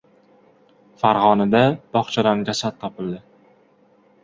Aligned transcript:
Farg‘onada 1.03 1.61
bog‘chadan 1.97 2.43
jasad 2.51 2.83
topildi 2.87 3.23